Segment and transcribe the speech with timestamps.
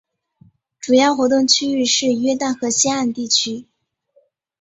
[0.79, 3.67] 主要活动区域是约旦河西岸地区。